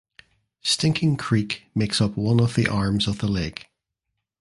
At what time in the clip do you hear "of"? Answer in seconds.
2.41-2.55, 3.07-3.19